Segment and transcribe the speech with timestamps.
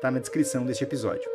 [0.00, 1.28] está na descrição deste episódio.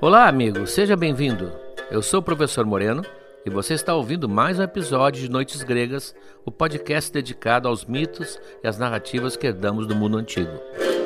[0.00, 1.52] Olá, amigo, seja bem-vindo.
[1.92, 3.04] Eu sou o professor Moreno
[3.46, 6.12] e você está ouvindo mais um episódio de Noites Gregas,
[6.44, 10.50] o podcast dedicado aos mitos e às narrativas que herdamos do mundo antigo.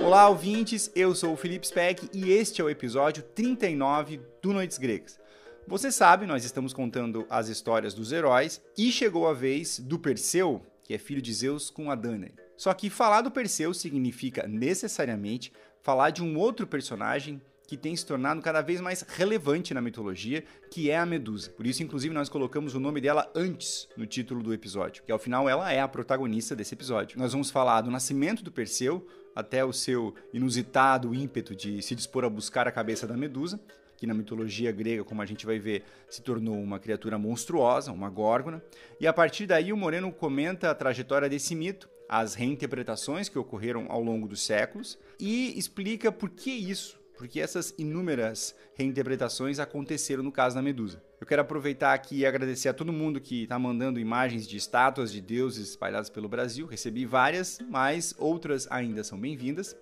[0.03, 4.79] Olá, ouvintes, eu sou o Felipe Speck e este é o episódio 39 do Noites
[4.79, 5.21] Gregas.
[5.69, 10.63] Você sabe, nós estamos contando as histórias dos heróis e chegou a vez do Perseu,
[10.85, 12.35] que é filho de Zeus com a Danae.
[12.57, 18.05] Só que falar do Perseu significa necessariamente falar de um outro personagem que tem se
[18.05, 21.51] tornado cada vez mais relevante na mitologia, que é a Medusa.
[21.51, 25.19] Por isso, inclusive, nós colocamos o nome dela antes no título do episódio, que ao
[25.19, 27.19] final ela é a protagonista desse episódio.
[27.19, 32.25] Nós vamos falar do nascimento do Perseu até o seu inusitado ímpeto de se dispor
[32.25, 33.59] a buscar a cabeça da Medusa,
[33.97, 38.11] que na mitologia grega, como a gente vai ver, se tornou uma criatura monstruosa, uma
[38.11, 38.63] górgona.
[39.01, 43.87] E a partir daí o Moreno comenta a trajetória desse mito, as reinterpretações que ocorreram
[43.89, 50.33] ao longo dos séculos e explica por que isso, porque essas inúmeras reinterpretações aconteceram no
[50.33, 51.03] caso da Medusa.
[51.21, 55.11] Eu quero aproveitar aqui e agradecer a todo mundo que está mandando imagens de estátuas
[55.11, 56.67] de deuses espalhadas pelo Brasil.
[56.67, 59.75] Recebi várias, mas outras ainda são bem-vindas.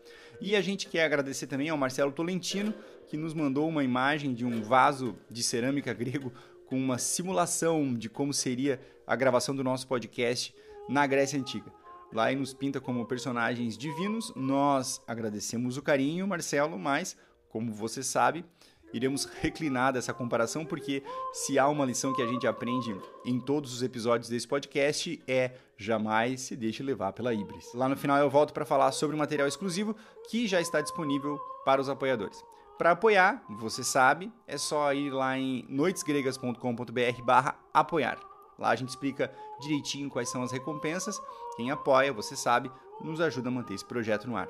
[0.44, 2.74] E a gente quer agradecer também ao Marcelo Tolentino,
[3.06, 6.32] que nos mandou uma imagem de um vaso de cerâmica grego
[6.66, 10.52] com uma simulação de como seria a gravação do nosso podcast
[10.88, 11.72] na Grécia Antiga.
[12.12, 14.32] Lá ele nos pinta como personagens divinos.
[14.34, 17.16] Nós agradecemos o carinho, Marcelo, mas,
[17.48, 18.44] como você sabe,
[18.92, 22.92] iremos reclinar dessa comparação, porque se há uma lição que a gente aprende
[23.24, 25.52] em todos os episódios desse podcast é
[25.82, 27.72] jamais se deixe levar pela híbris.
[27.74, 29.94] Lá no final eu volto para falar sobre o material exclusivo
[30.28, 32.42] que já está disponível para os apoiadores.
[32.78, 38.18] Para apoiar, você sabe, é só ir lá em noitesgregas.com.br barra apoiar.
[38.58, 41.20] Lá a gente explica direitinho quais são as recompensas.
[41.56, 42.70] Quem apoia, você sabe,
[43.00, 44.48] nos ajuda a manter esse projeto no ar.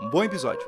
[0.00, 0.66] Um bom episódio!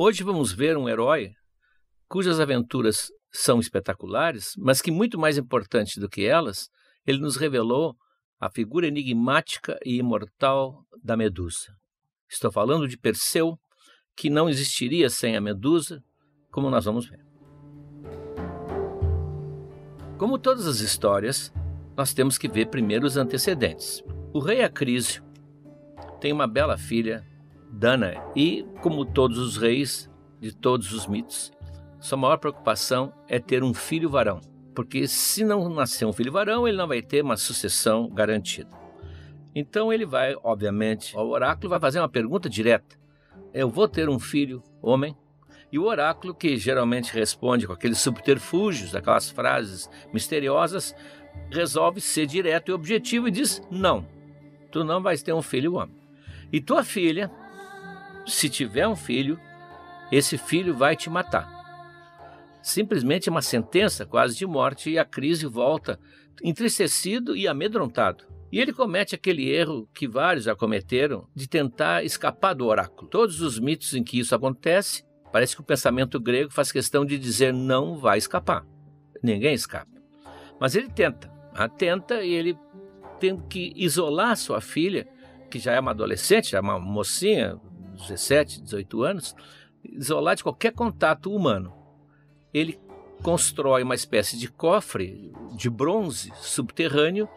[0.00, 1.32] Hoje vamos ver um herói
[2.08, 6.68] cujas aventuras são espetaculares, mas que muito mais importante do que elas,
[7.04, 7.96] ele nos revelou
[8.38, 11.74] a figura enigmática e imortal da Medusa.
[12.30, 13.58] Estou falando de Perseu,
[14.16, 16.00] que não existiria sem a Medusa,
[16.52, 17.26] como nós vamos ver.
[20.16, 21.52] Como todas as histórias,
[21.96, 24.00] nós temos que ver primeiro os antecedentes.
[24.32, 25.24] O rei Acrísio
[26.20, 27.26] tem uma bela filha,
[27.78, 31.52] Dana, e, como todos os reis de todos os mitos,
[32.00, 34.40] sua maior preocupação é ter um filho varão,
[34.74, 38.68] porque se não nascer um filho varão, ele não vai ter uma sucessão garantida.
[39.54, 42.98] Então ele vai, obviamente, ao oráculo vai fazer uma pergunta direta:
[43.54, 45.16] Eu vou ter um filho homem?
[45.70, 50.96] E o oráculo, que geralmente responde com aqueles subterfúgios, aquelas frases misteriosas,
[51.48, 54.04] resolve ser direto e objetivo e diz: Não,
[54.72, 55.96] tu não vais ter um filho homem.
[56.52, 57.30] E tua filha,
[58.28, 59.38] se tiver um filho,
[60.10, 61.58] esse filho vai te matar
[62.68, 65.98] simplesmente uma sentença quase de morte e a crise volta
[66.42, 68.24] entristecido e amedrontado.
[68.50, 73.08] E ele comete aquele erro que vários já cometeram de tentar escapar do oráculo.
[73.08, 77.18] Todos os mitos em que isso acontece, parece que o pensamento grego faz questão de
[77.18, 78.64] dizer não vai escapar.
[79.22, 79.90] Ninguém escapa.
[80.58, 81.28] Mas ele tenta,
[81.76, 82.56] tenta e ele
[83.20, 85.06] tem que isolar sua filha,
[85.50, 87.60] que já é uma adolescente, já é uma mocinha,
[87.98, 89.36] 17, 18 anos,
[89.84, 91.78] isolar de qualquer contato humano
[92.52, 92.78] ele
[93.22, 97.28] constrói uma espécie de cofre de bronze subterrâneo,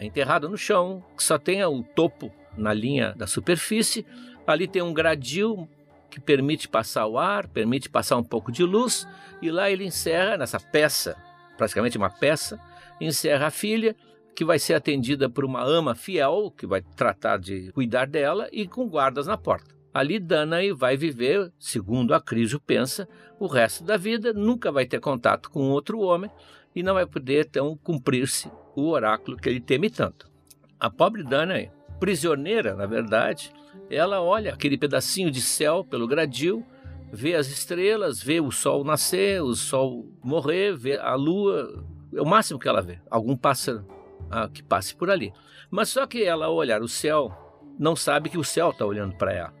[0.00, 4.06] enterrado no chão, que só tem o topo na linha da superfície.
[4.46, 5.68] Ali tem um gradil
[6.10, 9.06] que permite passar o ar, permite passar um pouco de luz,
[9.42, 11.16] e lá ele encerra nessa peça,
[11.56, 12.60] praticamente uma peça,
[13.00, 13.94] encerra a filha,
[14.34, 18.66] que vai ser atendida por uma ama fiel, que vai tratar de cuidar dela, e
[18.66, 19.77] com guardas na porta.
[19.98, 25.00] Ali Danae vai viver, segundo a Crisio pensa, o resto da vida, nunca vai ter
[25.00, 26.30] contato com outro homem
[26.72, 30.30] e não vai poder então cumprir-se o oráculo que ele teme tanto.
[30.78, 33.52] A pobre Danae, prisioneira, na verdade,
[33.90, 36.64] ela olha aquele pedacinho de céu pelo gradil,
[37.12, 41.84] vê as estrelas, vê o sol nascer, o sol morrer, vê a lua,
[42.14, 43.84] é o máximo que ela vê, algum pássaro
[44.30, 45.32] ah, que passe por ali.
[45.68, 47.32] Mas só que ela, ao olhar o céu,
[47.76, 49.58] não sabe que o céu está olhando para ela.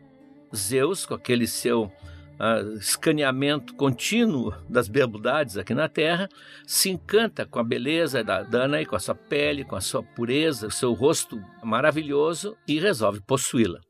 [0.54, 6.28] Zeus, com aquele seu uh, escaneamento contínuo das beldades aqui na Terra,
[6.66, 10.66] se encanta com a beleza da Danae, com a sua pele, com a sua pureza,
[10.66, 13.80] o seu rosto maravilhoso e resolve possuí-la.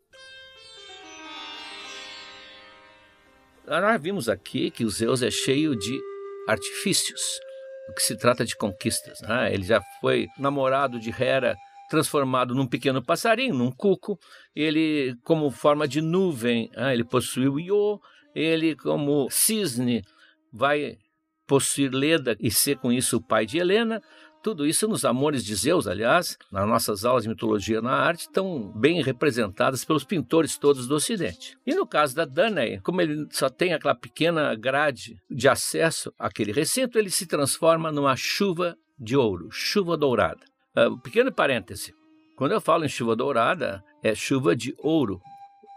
[3.66, 6.00] Nós vimos aqui que o Zeus é cheio de
[6.48, 7.20] artifícios,
[7.90, 9.20] o que se trata de conquistas.
[9.20, 9.52] Né?
[9.52, 11.54] Ele já foi namorado de Hera
[11.88, 14.18] transformado num pequeno passarinho, num cuco.
[14.54, 18.00] Ele, como forma de nuvem, ah, ele possui o Iô.
[18.34, 20.02] Ele, como cisne,
[20.52, 20.96] vai
[21.46, 24.00] possuir Leda e ser com isso o pai de Helena.
[24.40, 28.70] Tudo isso nos Amores de Zeus, aliás, nas nossas aulas de mitologia na arte, estão
[28.72, 31.56] bem representadas pelos pintores todos do Ocidente.
[31.66, 36.52] E no caso da Danae, como ele só tem aquela pequena grade de acesso àquele
[36.52, 40.46] recinto, ele se transforma numa chuva de ouro, chuva dourada.
[40.76, 41.92] Uh, pequeno parêntese.
[42.36, 45.20] Quando eu falo em chuva dourada, é chuva de ouro.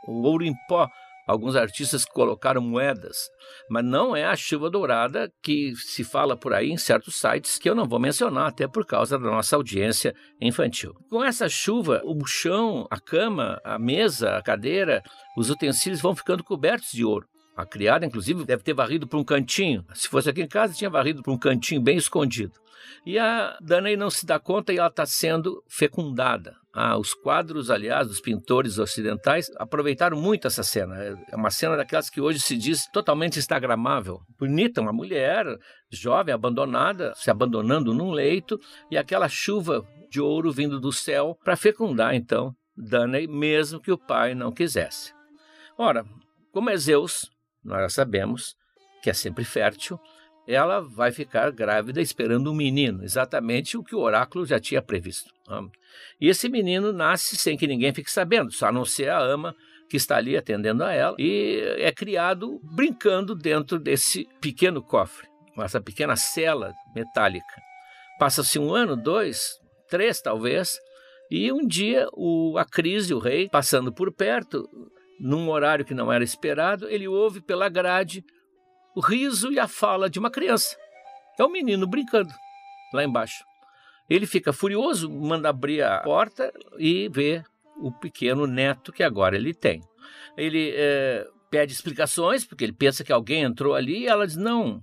[0.07, 0.87] Ouro em pó.
[1.27, 3.29] Alguns artistas colocaram moedas,
[3.69, 7.69] mas não é a chuva dourada que se fala por aí em certos sites que
[7.69, 10.93] eu não vou mencionar, até por causa da nossa audiência infantil.
[11.09, 15.01] Com essa chuva, o chão, a cama, a mesa, a cadeira,
[15.37, 17.27] os utensílios vão ficando cobertos de ouro.
[17.55, 19.85] A criada, inclusive, deve ter varrido para um cantinho.
[19.93, 22.59] Se fosse aqui em casa, tinha varrido para um cantinho bem escondido.
[23.05, 26.55] E a Danae não se dá conta e ela está sendo fecundada.
[26.73, 30.95] Ah, os quadros, aliás, dos pintores ocidentais aproveitaram muito essa cena.
[31.29, 34.21] É uma cena daquelas que hoje se diz totalmente instagramável.
[34.39, 35.45] Bonita, uma mulher
[35.91, 38.57] jovem, abandonada, se abandonando num leito,
[38.89, 43.97] e aquela chuva de ouro vindo do céu para fecundar, então, Danae, mesmo que o
[43.97, 45.13] pai não quisesse.
[45.77, 46.05] Ora,
[46.53, 47.29] como é Zeus,
[47.63, 48.55] nós já sabemos
[49.01, 49.99] que é sempre fértil,
[50.47, 55.31] ela vai ficar grávida esperando um menino, exatamente o que o oráculo já tinha previsto.
[56.19, 59.55] E esse menino nasce sem que ninguém fique sabendo, só a não ser a ama
[59.89, 65.27] que está ali atendendo a ela, e é criado brincando dentro desse pequeno cofre,
[65.57, 67.61] essa pequena cela metálica.
[68.17, 69.59] Passa-se um ano, dois,
[69.89, 70.79] três talvez,
[71.29, 74.67] e um dia o Acrise, o rei, passando por perto,
[75.19, 78.23] num horário que não era esperado, ele ouve pela grade
[78.95, 80.75] o riso e a fala de uma criança.
[81.39, 82.33] É o um menino brincando
[82.93, 83.43] lá embaixo.
[84.09, 87.43] Ele fica furioso, manda abrir a porta e vê
[87.77, 89.81] o pequeno neto que agora ele tem.
[90.37, 94.81] Ele é, pede explicações, porque ele pensa que alguém entrou ali, e ela diz: não,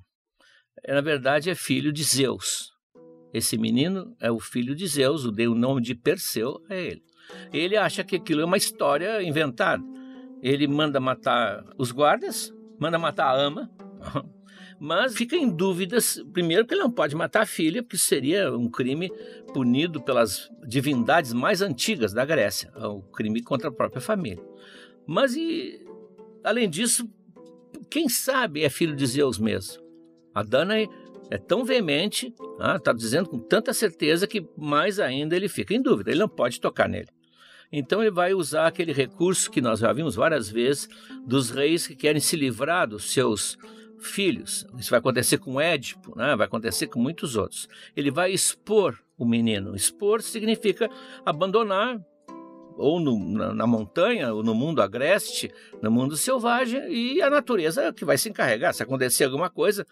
[0.86, 2.72] na verdade é filho de Zeus.
[3.32, 7.02] Esse menino é o filho de Zeus, o dei o nome de Perseu a ele.
[7.52, 9.82] Ele acha que aquilo é uma história inventada.
[10.42, 12.50] Ele manda matar os guardas,
[12.80, 13.70] manda matar a ama,
[14.80, 18.70] mas fica em dúvidas, primeiro, que ele não pode matar a filha, porque seria um
[18.70, 19.10] crime
[19.52, 24.42] punido pelas divindades mais antigas da Grécia, o crime contra a própria família.
[25.06, 25.84] Mas, e,
[26.44, 27.08] além disso,
[27.90, 29.82] quem sabe é filho de Zeus mesmo?
[30.34, 30.88] A Danae
[31.30, 35.82] é tão veemente, está ah, dizendo com tanta certeza que mais ainda ele fica em
[35.82, 37.08] dúvida, ele não pode tocar nele.
[37.70, 40.88] Então ele vai usar aquele recurso que nós já vimos várias vezes
[41.26, 43.58] dos reis que querem se livrar dos seus
[44.00, 44.66] filhos.
[44.78, 46.36] Isso vai acontecer com Édipo, né?
[46.36, 47.68] vai acontecer com muitos outros.
[47.96, 49.74] Ele vai expor o menino.
[49.74, 50.88] Expor significa
[51.24, 52.00] abandonar
[52.78, 55.50] ou no, na, na, montanha, ou no mundo agreste,
[55.82, 58.72] no mundo selvagem, e a natureza é que vai se encarregar.
[58.72, 59.84] Se acontecer alguma coisa,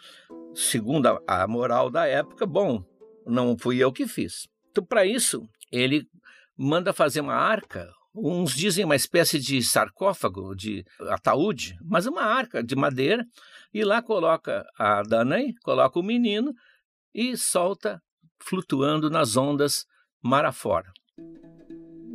[0.54, 2.84] segundo a, a moral da época, bom,
[3.26, 4.46] não fui eu que fiz.
[4.70, 6.06] Então, para isso, ele
[6.56, 12.62] manda fazer uma arca, uns dizem uma espécie de sarcófago, de ataúde, mas uma arca
[12.62, 13.26] de madeira,
[13.72, 16.52] e lá coloca a Danae, coloca o menino
[17.14, 18.00] e solta
[18.38, 19.86] flutuando nas ondas
[20.22, 20.92] mar afora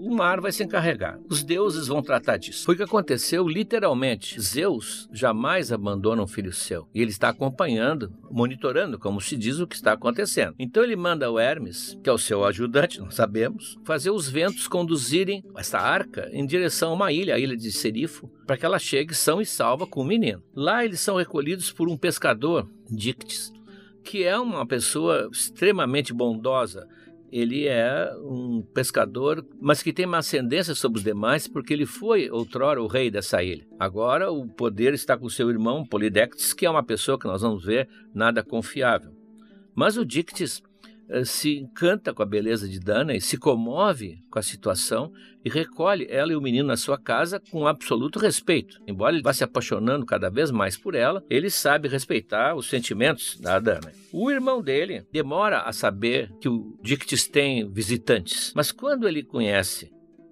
[0.01, 1.20] o mar vai se encarregar.
[1.29, 2.65] Os deuses vão tratar disso.
[2.65, 4.41] Foi o que aconteceu literalmente.
[4.41, 6.88] Zeus jamais abandona um filho seu.
[6.91, 10.55] E ele está acompanhando, monitorando, como se diz, o que está acontecendo.
[10.58, 14.67] Então ele manda o Hermes, que é o seu ajudante, não sabemos, fazer os ventos
[14.67, 18.79] conduzirem essa arca em direção a uma ilha, a ilha de Serifo, para que ela
[18.79, 20.41] chegue são e salva com o menino.
[20.55, 23.53] Lá eles são recolhidos por um pescador, Dictes,
[24.03, 26.88] que é uma pessoa extremamente bondosa
[27.31, 32.29] ele é um pescador, mas que tem uma ascendência sobre os demais porque ele foi
[32.29, 33.65] outrora o rei dessa ilha.
[33.79, 37.63] Agora o poder está com seu irmão Polidectes, que é uma pessoa que nós vamos
[37.63, 39.11] ver nada confiável.
[39.73, 40.70] Mas o Dictys eh,
[41.23, 45.11] se encanta com a beleza de Dana e se comove com a situação
[45.43, 48.79] e recolhe ela e o menino na sua casa com absoluto respeito.
[48.87, 53.39] Embora ele vá se apaixonando cada vez mais por ela, ele sabe respeitar os sentimentos
[53.39, 53.91] da Dana.
[54.11, 59.91] O irmão dele demora a saber que o Dictis tem visitantes, mas quando ele conhece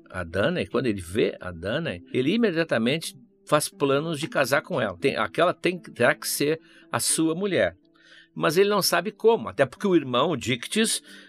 [0.09, 4.79] a Dana e quando ele vê a Dana, ele imediatamente faz planos de casar com
[4.79, 4.98] ela.
[4.98, 6.59] Tem, aquela tem, terá que ser
[6.91, 7.75] a sua mulher
[8.39, 10.38] mas ele não sabe como, até porque o irmão, o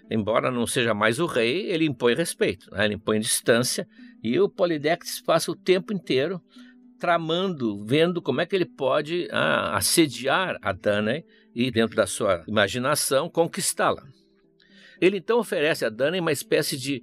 [0.08, 2.84] embora não seja mais o rei, ele impõe respeito, né?
[2.84, 3.84] ele impõe distância,
[4.22, 6.40] e o Polidectes passa o tempo inteiro
[7.00, 12.44] tramando, vendo como é que ele pode ah, assediar a Danae e, dentro da sua
[12.46, 14.04] imaginação, conquistá-la.
[15.00, 17.02] Ele então oferece a Danae uma espécie de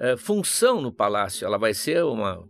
[0.00, 1.44] uh, função no palácio.
[1.44, 2.46] Ela vai ser uma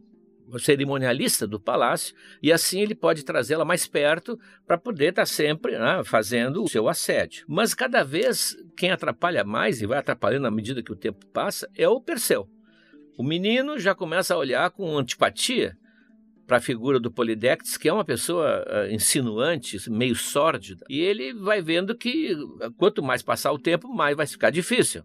[0.58, 5.78] cerimonialista do palácio, e assim ele pode trazê-la mais perto para poder estar tá sempre
[5.78, 7.44] né, fazendo o seu assédio.
[7.48, 11.68] Mas cada vez quem atrapalha mais, e vai atrapalhando à medida que o tempo passa,
[11.76, 12.48] é o Perseu.
[13.16, 15.76] O menino já começa a olhar com antipatia
[16.46, 21.34] para a figura do Polidectes, que é uma pessoa uh, insinuante, meio sórdida, e ele
[21.34, 22.34] vai vendo que
[22.78, 25.04] quanto mais passar o tempo, mais vai ficar difícil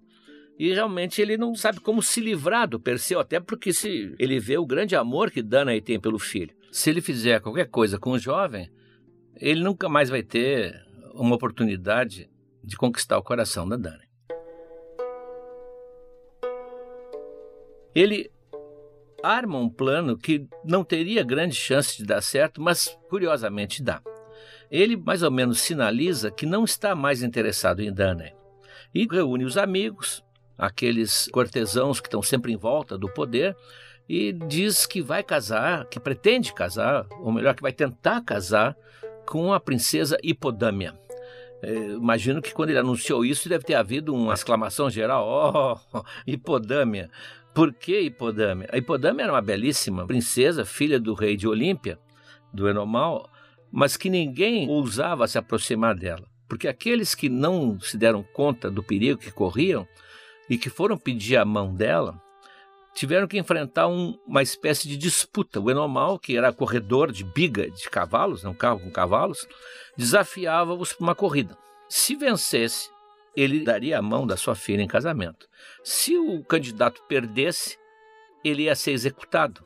[0.57, 4.57] e realmente ele não sabe como se livrar do Perseu, até porque se ele vê
[4.57, 6.55] o grande amor que Danae tem pelo filho.
[6.71, 8.71] Se ele fizer qualquer coisa com o jovem,
[9.35, 10.75] ele nunca mais vai ter
[11.13, 12.29] uma oportunidade
[12.63, 14.07] de conquistar o coração da Danae.
[17.95, 18.31] Ele
[19.23, 24.01] arma um plano que não teria grande chance de dar certo, mas curiosamente dá.
[24.69, 28.33] Ele mais ou menos sinaliza que não está mais interessado em Danae
[28.93, 30.23] e reúne os amigos,
[30.57, 33.55] aqueles cortesãos que estão sempre em volta do poder,
[34.07, 38.75] e diz que vai casar, que pretende casar, ou melhor, que vai tentar casar
[39.25, 40.93] com a princesa Hipodâmia.
[41.61, 47.09] É, imagino que quando ele anunciou isso deve ter havido uma exclamação geral: Oh, Hipodâmia!
[47.53, 48.67] Por que Hipodâmia?
[48.71, 51.99] A Hipodâmia era uma belíssima princesa, filha do rei de Olímpia,
[52.51, 53.29] do Enomal,
[53.71, 58.83] mas que ninguém ousava se aproximar dela, porque aqueles que não se deram conta do
[58.83, 59.87] perigo que corriam
[60.53, 62.21] e que foram pedir a mão dela,
[62.93, 65.59] tiveram que enfrentar um, uma espécie de disputa.
[65.59, 69.47] O Enomal, que era corredor de biga de cavalos, um carro com cavalos,
[69.97, 71.57] desafiava-os para uma corrida.
[71.89, 72.87] Se vencesse,
[73.35, 75.47] ele daria a mão da sua filha em casamento.
[75.83, 77.75] Se o candidato perdesse,
[78.45, 79.65] ele ia ser executado.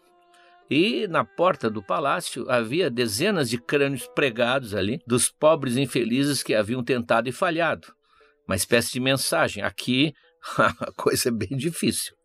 [0.69, 6.55] E na porta do palácio havia dezenas de crânios pregados ali dos pobres infelizes que
[6.55, 7.93] haviam tentado e falhado.
[8.47, 10.13] Uma espécie de mensagem: aqui
[10.57, 12.15] a coisa é bem difícil.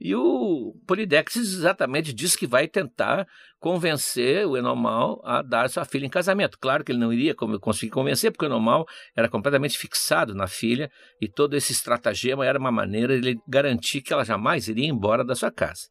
[0.00, 6.06] E o Polidectes exatamente diz que vai tentar convencer o Enomal a dar sua filha
[6.06, 6.58] em casamento.
[6.58, 10.90] Claro que ele não iria conseguir convencer, porque o Enomal era completamente fixado na filha
[11.20, 15.22] e todo esse estratagema era uma maneira de ele garantir que ela jamais iria embora
[15.22, 15.88] da sua casa.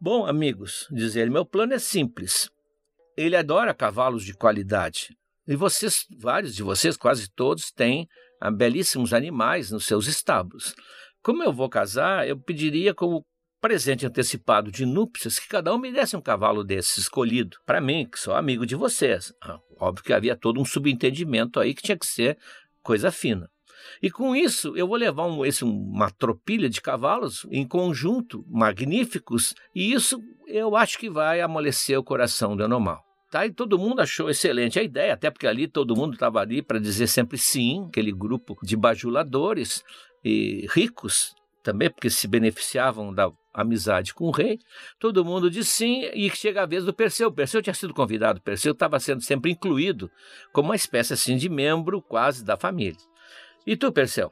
[0.00, 2.48] Bom, amigos, diz ele, meu plano é simples.
[3.16, 5.08] Ele adora cavalos de qualidade.
[5.48, 8.06] E vocês, vários de vocês, quase todos, têm
[8.48, 10.74] belíssimos animais nos seus estábulos.
[11.22, 13.26] Como eu vou casar, eu pediria como
[13.60, 18.08] presente antecipado de núpcias que cada um me desse um cavalo desse escolhido para mim,
[18.10, 19.34] que sou amigo de vocês.
[19.42, 22.38] Ah, óbvio que havia todo um subentendimento aí que tinha que ser
[22.82, 23.50] coisa fina.
[24.02, 29.54] E com isso, eu vou levar um, esse, uma tropilha de cavalos em conjunto, magníficos,
[29.74, 33.09] e isso eu acho que vai amolecer o coração do Anomal.
[33.30, 33.46] Tá?
[33.46, 36.80] E todo mundo achou excelente a ideia, até porque ali todo mundo estava ali para
[36.80, 39.84] dizer sempre sim, aquele grupo de bajuladores
[40.24, 41.32] e ricos
[41.62, 44.58] também, porque se beneficiavam da amizade com o rei.
[44.98, 47.30] Todo mundo disse sim, e chega a vez do Perseu.
[47.30, 50.10] Perseu tinha sido convidado, Perseu estava sendo sempre incluído
[50.52, 52.98] como uma espécie assim de membro quase da família.
[53.64, 54.30] E tu, Perseu?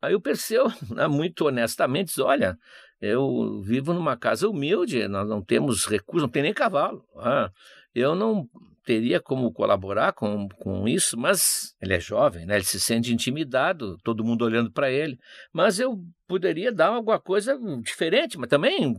[0.00, 2.56] Aí o Perseu, né, muito honestamente, diz: Olha,
[3.00, 7.04] eu vivo numa casa humilde, nós não temos recursos, não tem nem cavalo.
[7.16, 7.50] Ah,
[7.96, 8.46] eu não
[8.84, 12.56] teria como colaborar com, com isso, mas ele é jovem, né?
[12.56, 15.18] ele se sente intimidado, todo mundo olhando para ele.
[15.50, 15.98] Mas eu
[16.28, 18.94] poderia dar alguma coisa diferente, mas também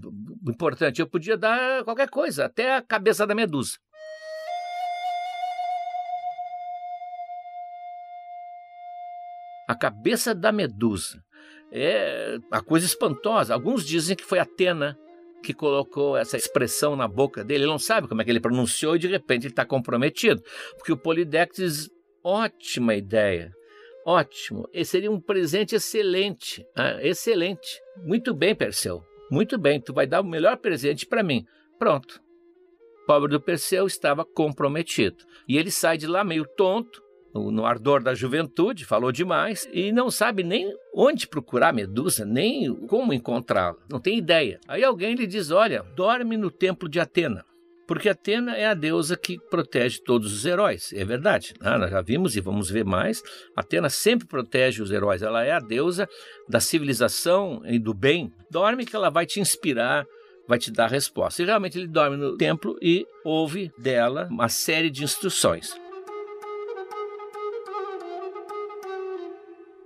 [0.50, 3.78] importante, eu podia dar qualquer coisa, até a cabeça da medusa.
[9.68, 11.22] A cabeça da medusa
[11.72, 13.54] é a coisa espantosa.
[13.54, 14.98] Alguns dizem que foi Atena
[15.44, 17.64] que colocou essa expressão na boca dele.
[17.64, 20.42] Ele não sabe como é que ele pronunciou e de repente ele está comprometido.
[20.76, 21.90] Porque o Polidectes,
[22.24, 23.52] ótima ideia.
[24.06, 27.82] Ótimo, esse seria um presente excelente, ah, excelente.
[28.06, 29.04] Muito bem, Perseu.
[29.30, 31.44] Muito bem, tu vai dar o melhor presente para mim.
[31.78, 32.22] Pronto.
[33.04, 35.18] O pobre do Perseu estava comprometido.
[35.48, 37.02] E ele sai de lá meio tonto,
[37.52, 43.14] no ardor da juventude, falou demais e não sabe nem onde procurar Medusa, nem como
[43.14, 43.78] encontrá-la.
[43.90, 44.60] Não tem ideia.
[44.68, 47.46] Aí alguém lhe diz: Olha, dorme no templo de Atena.
[47.88, 50.92] Porque Atena é a deusa que protege todos os heróis.
[50.94, 51.54] É verdade.
[51.62, 53.24] Ah, nós já vimos e vamos ver mais.
[53.56, 55.22] Atena sempre protege os heróis.
[55.22, 56.08] Ela é a deusa
[56.50, 58.30] da civilização e do bem.
[58.52, 60.06] Dorme que ela vai te inspirar,
[60.46, 61.42] vai te dar resposta.
[61.42, 65.74] E realmente ele dorme no templo e ouve dela uma série de instruções.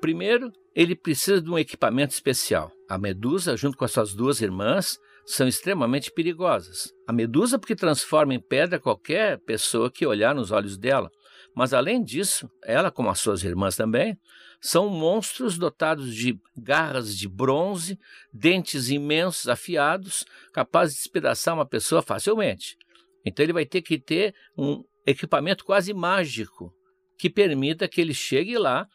[0.01, 2.71] Primeiro, ele precisa de um equipamento especial.
[2.89, 6.91] A Medusa, junto com as suas duas irmãs, são extremamente perigosas.
[7.07, 11.11] A Medusa, porque transforma em pedra qualquer pessoa que olhar nos olhos dela.
[11.55, 14.17] Mas, além disso, ela, como as suas irmãs também,
[14.59, 17.99] são monstros dotados de garras de bronze,
[18.33, 22.75] dentes imensos, afiados, capazes de despedaçar uma pessoa facilmente.
[23.23, 26.73] Então, ele vai ter que ter um equipamento quase mágico
[27.19, 28.87] que permita que ele chegue lá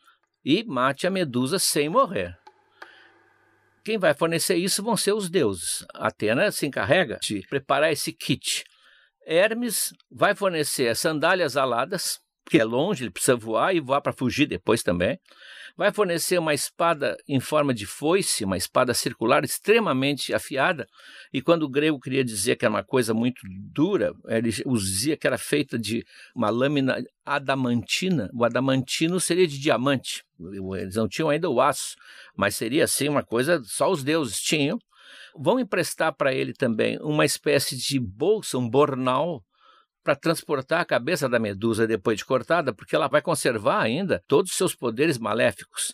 [0.46, 2.38] e mate a medusa sem morrer.
[3.84, 5.84] Quem vai fornecer isso vão ser os deuses.
[5.92, 8.62] Atena se encarrega de preparar esse kit.
[9.26, 14.46] Hermes vai fornecer sandálias aladas, que é longe, ele precisa voar e voar para fugir
[14.46, 15.18] depois também.
[15.76, 20.86] Vai fornecer uma espada em forma de foice, uma espada circular extremamente afiada.
[21.30, 25.26] E quando o grego queria dizer que era uma coisa muito dura, ele dizia que
[25.26, 26.02] era feita de
[26.34, 28.30] uma lâmina adamantina.
[28.32, 30.24] O adamantino seria de diamante.
[30.78, 31.94] Eles não tinham ainda o aço,
[32.34, 34.78] mas seria assim uma coisa só os deuses tinham.
[35.38, 39.44] Vão emprestar para ele também uma espécie de bolsa, um bornal,
[40.06, 44.52] para transportar a cabeça da medusa depois de cortada, porque ela vai conservar ainda todos
[44.52, 45.90] os seus poderes maléficos.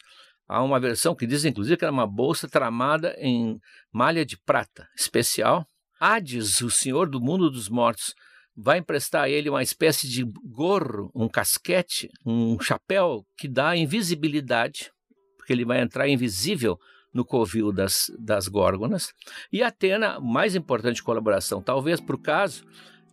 [0.46, 3.58] Há uma versão que diz, inclusive, que era uma bolsa tramada em
[3.90, 5.66] malha de prata especial.
[5.98, 8.14] Hades, o senhor do mundo dos mortos,
[8.54, 14.90] vai emprestar a ele uma espécie de gorro, um casquete, um chapéu que dá invisibilidade,
[15.38, 16.78] porque ele vai entrar invisível
[17.14, 19.14] no covil das, das górgonas.
[19.50, 22.62] E Atena, mais importante colaboração, talvez por caso,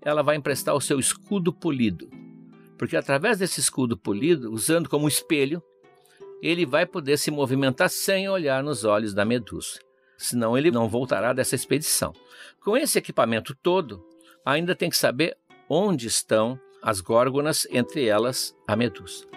[0.01, 2.09] ela vai emprestar o seu escudo polido.
[2.77, 5.61] Porque através desse escudo polido, usando como espelho,
[6.41, 9.79] ele vai poder se movimentar sem olhar nos olhos da medusa.
[10.17, 12.13] Senão ele não voltará dessa expedição.
[12.61, 14.03] Com esse equipamento todo,
[14.45, 15.37] ainda tem que saber
[15.69, 19.27] onde estão as górgonas, entre elas a medusa.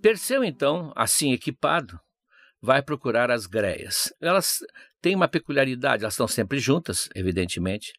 [0.00, 1.98] Perseu, então, assim equipado,
[2.64, 4.10] vai procurar as greias.
[4.22, 4.60] Elas
[5.02, 7.92] têm uma peculiaridade, elas estão sempre juntas, evidentemente,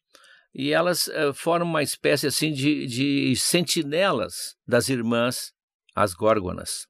[0.52, 5.52] e elas uh, formam uma espécie assim de, de sentinelas das irmãs,
[5.94, 6.88] as górgonas.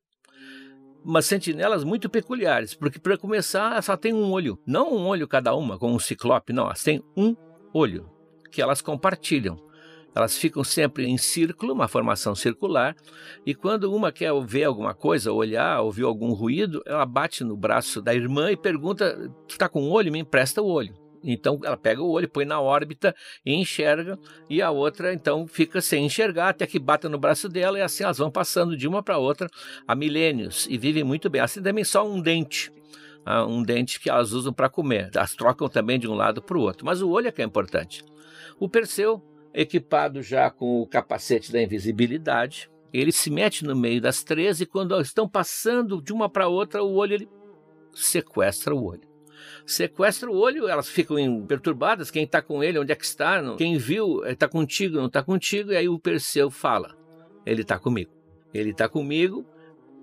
[1.05, 4.59] Umas sentinelas muito peculiares, porque para começar, elas só têm um olho.
[4.67, 7.37] Não um olho cada uma, como um ciclope, não, elas têm um
[7.75, 8.11] olho,
[8.51, 9.66] que elas compartilham.
[10.17, 12.97] Elas ficam sempre em círculo, uma formação circular,
[13.45, 18.01] e quando uma quer ver alguma coisa, olhar, ouvir algum ruído, ela bate no braço
[18.01, 20.11] da irmã e pergunta: Tu está com o olho?
[20.11, 20.95] Me empresta o olho.
[21.23, 25.83] Então ela pega o olho, põe na órbita e enxerga, e a outra então fica
[25.83, 29.03] sem enxergar até que bata no braço dela, e assim elas vão passando de uma
[29.03, 29.51] para outra
[29.87, 31.43] há milênios e vivem muito bem.
[31.43, 32.73] Assim também só um dente.
[33.23, 35.11] Ah, um dente que elas usam para comer.
[35.15, 36.87] Elas trocam também de um lado para o outro.
[36.87, 38.03] Mas o olho é que é importante.
[38.59, 39.21] O Perseu
[39.57, 42.71] equipado já com o capacete da invisibilidade.
[42.93, 46.85] Ele se mete no meio das três e quando estão passando de uma para outra,
[46.85, 47.29] o olho ele
[47.95, 49.09] sequestra o olho.
[49.65, 51.17] Sequestra o olho, elas ficam
[51.47, 52.11] perturbadas.
[52.11, 53.43] Quem está com ele, onde é que está?
[53.57, 55.73] Quem viu, está contigo, não está contigo.
[55.73, 56.95] E aí o Perseu fala:
[57.45, 58.13] Ele está comigo.
[58.53, 59.47] Ele está comigo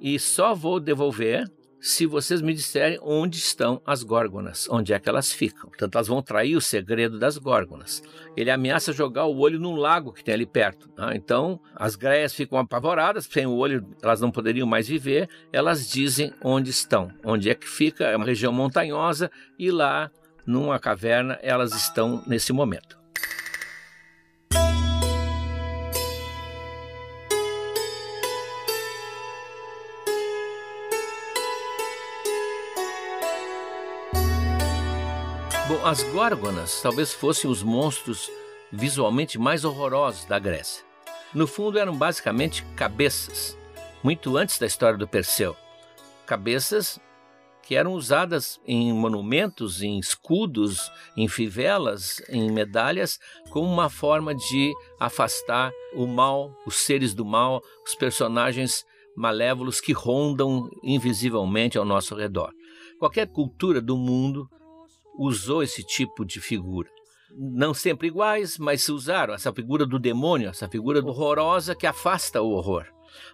[0.02, 1.50] e só vou devolver
[1.84, 5.70] se vocês me disserem onde estão as górgonas, onde é que elas ficam.
[5.70, 8.02] Portanto, elas vão trair o segredo das górgonas.
[8.38, 10.88] Ele ameaça jogar o olho num lago que tem ali perto.
[10.88, 11.14] Tá?
[11.14, 15.28] Então, as greias ficam apavoradas, sem o olho elas não poderiam mais viver.
[15.52, 20.10] Elas dizem onde estão, onde é que fica, é uma região montanhosa e lá,
[20.48, 23.03] numa caverna, elas estão nesse momento.
[35.74, 38.30] Bom, as górgonas talvez fossem os monstros
[38.72, 40.86] visualmente mais horrorosos da Grécia.
[41.34, 43.58] No fundo, eram basicamente cabeças,
[44.04, 45.56] muito antes da história do Perseu.
[46.28, 47.00] Cabeças
[47.64, 54.72] que eram usadas em monumentos, em escudos, em fivelas, em medalhas, como uma forma de
[55.00, 58.86] afastar o mal, os seres do mal, os personagens
[59.18, 62.52] malévolos que rondam invisivelmente ao nosso redor.
[63.00, 64.48] Qualquer cultura do mundo
[65.18, 66.90] usou esse tipo de figura.
[67.36, 72.42] Não sempre iguais, mas se usaram essa figura do demônio, essa figura horrorosa que afasta
[72.42, 72.86] o horror.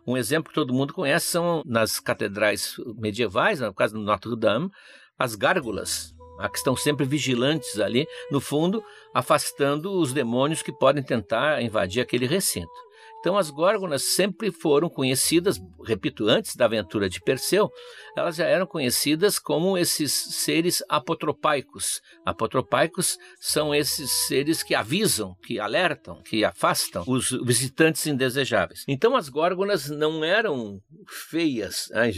[0.06, 4.70] Um exemplo que todo mundo conhece são nas catedrais medievais, no caso do Notre Dame,
[5.18, 6.14] as gárgulas,
[6.52, 12.26] que estão sempre vigilantes ali, no fundo, afastando os demônios que podem tentar invadir aquele
[12.26, 12.72] recinto.
[13.20, 17.70] Então, as górgonas sempre foram conhecidas, repito, antes da aventura de Perseu,
[18.16, 22.02] elas já eram conhecidas como esses seres apotropaicos.
[22.26, 28.86] Apotropaicos são esses seres que avisam, que alertam, que afastam os visitantes indesejáveis.
[28.88, 30.80] Então, as górgonas não eram
[31.30, 32.10] feias, né?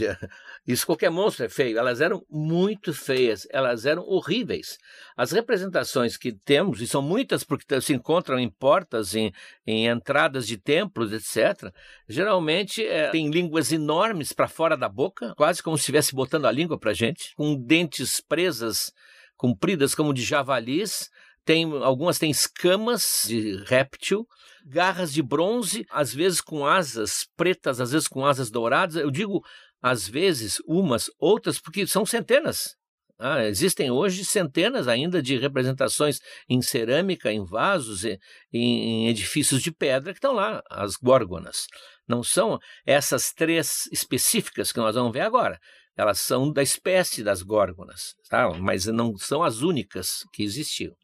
[0.66, 1.76] Isso qualquer monstro é feio.
[1.76, 4.78] Elas eram muito feias, elas eram horríveis.
[5.16, 9.32] As representações que temos, e são muitas porque se encontram em portas, em,
[9.66, 11.72] em entradas de templos, etc.,
[12.08, 16.52] geralmente é, tem línguas enormes para fora da boca, quase como se estivesse botando a
[16.52, 18.92] língua para gente, com dentes presas,
[19.36, 21.10] compridas como de javalis.
[21.44, 24.24] Tem, algumas têm escamas de réptil,
[24.64, 28.94] garras de bronze, às vezes com asas pretas, às vezes com asas douradas.
[28.94, 29.42] Eu digo
[29.82, 32.76] às vezes umas, outras, porque são centenas.
[33.18, 36.18] Ah, existem hoje centenas ainda de representações
[36.48, 38.18] em cerâmica, em vasos, em,
[38.52, 41.66] em edifícios de pedra que estão lá, as górgonas.
[42.08, 45.58] Não são essas três específicas que nós vamos ver agora.
[45.96, 48.50] Elas são da espécie das górgonas, tá?
[48.58, 50.94] mas não são as únicas que existiam.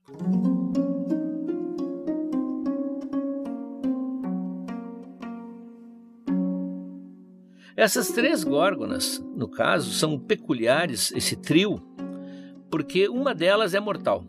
[7.78, 11.80] Essas três górgonas, no caso, são peculiares, esse trio,
[12.68, 14.24] porque uma delas é mortal,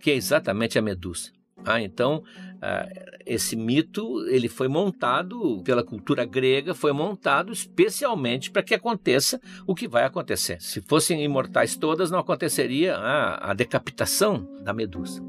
[0.00, 1.30] que é exatamente a Medusa.
[1.64, 2.24] Ah, então,
[2.60, 2.88] ah,
[3.24, 9.72] esse mito ele foi montado pela cultura grega, foi montado especialmente para que aconteça o
[9.72, 10.60] que vai acontecer.
[10.60, 15.22] Se fossem imortais todas, não aconteceria a, a decapitação da Medusa.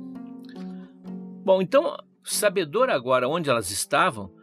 [1.44, 4.34] Bom, então, sabedor agora onde elas estavam,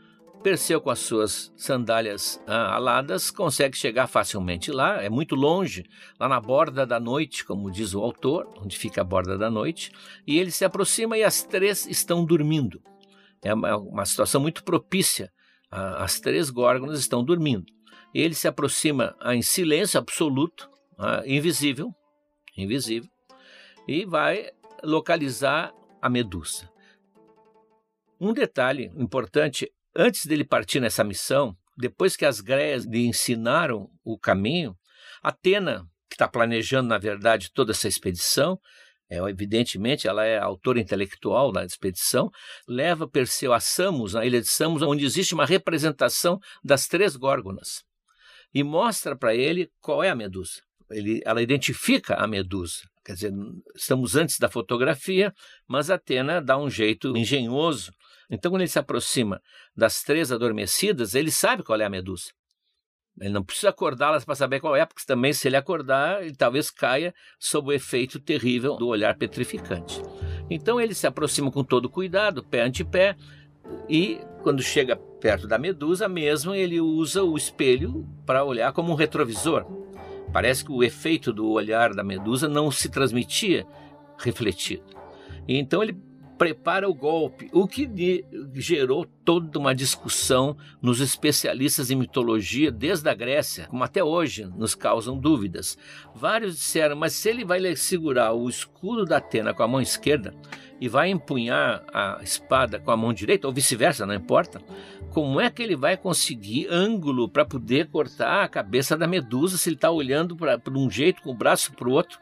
[0.42, 5.84] Perseu, com as suas sandálias ah, aladas, consegue chegar facilmente lá, é muito longe,
[6.18, 9.92] lá na borda da noite, como diz o autor, onde fica a borda da noite,
[10.26, 12.82] e ele se aproxima e as três estão dormindo.
[13.40, 15.30] É uma, uma situação muito propícia.
[15.70, 17.66] Ah, as três górgonas estão dormindo.
[18.12, 21.94] Ele se aproxima ah, em silêncio absoluto, ah, invisível,
[22.58, 23.08] invisível,
[23.86, 24.50] e vai
[24.82, 26.68] localizar a medusa.
[28.20, 34.18] Um detalhe importante antes dele partir nessa missão, depois que as greias lhe ensinaram o
[34.18, 34.76] caminho,
[35.22, 38.58] Atena, que está planejando, na verdade, toda essa expedição,
[39.08, 42.30] é, evidentemente, ela é autora intelectual da expedição,
[42.66, 47.82] leva Perseu a Samos, na ilha de Samos, onde existe uma representação das três górgonas,
[48.54, 50.62] e mostra para ele qual é a medusa.
[50.90, 52.80] Ele, ela identifica a medusa.
[53.04, 53.32] Quer dizer,
[53.74, 55.32] estamos antes da fotografia,
[55.66, 57.92] mas Atena dá um jeito engenhoso
[58.30, 59.40] então, quando ele se aproxima
[59.76, 62.30] das três adormecidas, ele sabe qual é a medusa.
[63.20, 66.70] Ele não precisa acordá-las para saber qual é, porque também, se ele acordar, ele talvez
[66.70, 70.00] caia sob o efeito terrível do olhar petrificante.
[70.48, 73.16] Então, ele se aproxima com todo cuidado, pé ante pé,
[73.88, 78.96] e quando chega perto da medusa mesmo, ele usa o espelho para olhar como um
[78.96, 79.64] retrovisor.
[80.32, 83.66] Parece que o efeito do olhar da medusa não se transmitia
[84.18, 84.84] refletido.
[85.46, 85.96] E então ele
[86.38, 93.14] prepara o golpe, o que gerou toda uma discussão nos especialistas em mitologia desde a
[93.14, 95.78] Grécia, como até hoje nos causam dúvidas.
[96.14, 100.34] Vários disseram, mas se ele vai segurar o escudo da Atena com a mão esquerda
[100.80, 104.60] e vai empunhar a espada com a mão direita, ou vice-versa, não importa,
[105.10, 109.68] como é que ele vai conseguir ângulo para poder cortar a cabeça da medusa se
[109.68, 112.18] ele está olhando para um jeito, com o braço para o outro?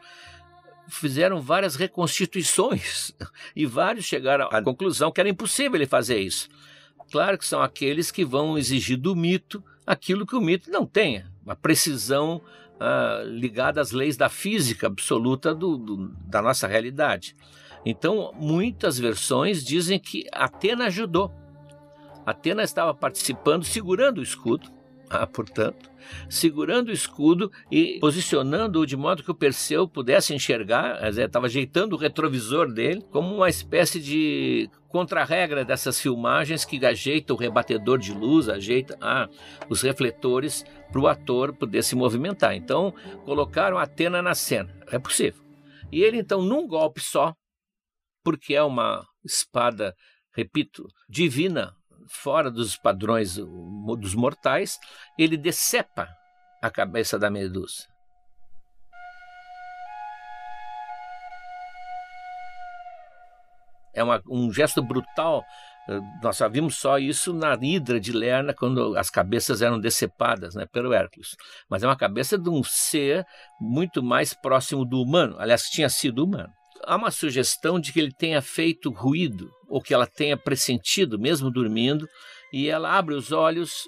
[0.91, 3.11] Fizeram várias reconstituições
[3.55, 6.49] e vários chegaram à conclusão que era impossível ele fazer isso.
[7.11, 11.31] Claro que são aqueles que vão exigir do mito aquilo que o mito não tenha,
[11.43, 12.41] uma precisão
[12.79, 17.35] ah, ligada às leis da física absoluta do, do, da nossa realidade.
[17.85, 21.31] Então, muitas versões dizem que Atena ajudou.
[22.25, 24.69] Atena estava participando, segurando o escudo,
[25.11, 25.89] ah, portanto,
[26.29, 31.99] segurando o escudo e posicionando-o de modo que o Perseu pudesse enxergar, estava ajeitando o
[31.99, 38.47] retrovisor dele como uma espécie de contra-regra dessas filmagens que ajeita o rebatedor de luz,
[38.47, 39.27] ajeita ah,
[39.69, 42.55] os refletores para o ator poder se movimentar.
[42.55, 42.93] Então,
[43.25, 44.73] colocaram Atena na cena.
[44.89, 45.41] É possível.
[45.91, 47.33] E ele, então, num golpe só,
[48.23, 49.93] porque é uma espada,
[50.33, 51.73] repito, divina,
[52.11, 54.77] fora dos padrões dos mortais,
[55.17, 56.09] ele decepa
[56.61, 57.89] a cabeça da medusa.
[63.93, 65.43] É uma, um gesto brutal.
[66.21, 70.65] Nós já vimos só isso na Hidra de Lerna, quando as cabeças eram decepadas né,
[70.65, 71.35] pelo Hércules.
[71.69, 73.25] Mas é uma cabeça de um ser
[73.59, 75.35] muito mais próximo do humano.
[75.39, 76.53] Aliás, tinha sido humano
[76.85, 81.51] há uma sugestão de que ele tenha feito ruído, ou que ela tenha pressentido, mesmo
[81.51, 82.07] dormindo,
[82.51, 83.87] e ela abre os olhos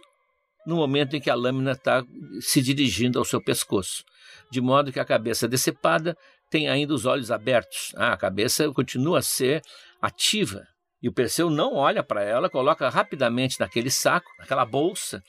[0.66, 2.04] no momento em que a lâmina está
[2.40, 4.04] se dirigindo ao seu pescoço,
[4.52, 6.16] de modo que a cabeça decepada
[6.50, 7.92] tem ainda os olhos abertos.
[7.96, 9.62] Ah, a cabeça continua a ser
[10.02, 10.64] ativa.
[11.02, 15.22] E o Perseu não olha para ela, coloca rapidamente naquele saco, naquela bolsa,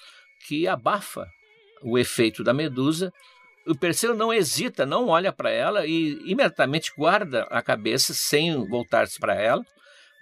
[0.47, 1.27] que abafa
[1.83, 3.13] o efeito da medusa
[3.67, 9.19] o Perseu não hesita, não olha para ela e imediatamente guarda a cabeça sem voltar-se
[9.19, 9.65] para ela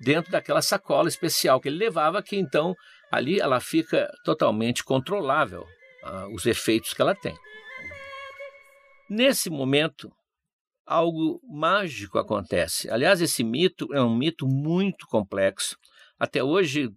[0.01, 2.75] dentro daquela sacola especial que ele levava, que então
[3.11, 5.63] ali ela fica totalmente controlável,
[6.03, 7.37] uh, os efeitos que ela tem.
[9.09, 10.11] Nesse momento,
[10.87, 12.91] algo mágico acontece.
[12.91, 15.77] Aliás, esse mito é um mito muito complexo
[16.23, 16.89] até hoje,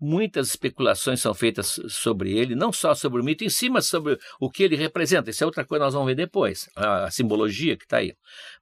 [0.00, 4.18] muitas especulações são feitas sobre ele, não só sobre o mito em si, mas sobre
[4.40, 5.30] o que ele representa.
[5.30, 8.12] Isso é outra coisa que nós vamos ver depois, a, simbologia que está aí.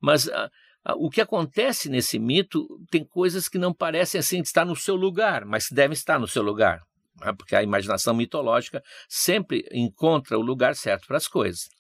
[0.03, 0.51] Mas a,
[0.85, 4.95] a, o que acontece nesse mito tem coisas que não parecem assim estar no seu
[4.95, 6.83] lugar, mas devem estar no seu lugar.
[7.23, 7.33] Né?
[7.33, 11.71] Porque a imaginação mitológica sempre encontra o lugar certo para as coisas.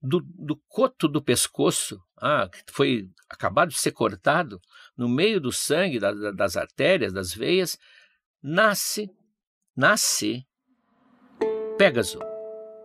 [0.00, 4.58] Do, do, coto do pescoço, ah, que foi acabado de ser cortado,
[4.96, 7.78] no meio do sangue, da, das artérias, das veias,
[8.42, 9.10] nasce,
[9.76, 10.46] nasce
[11.76, 12.20] Pégaso,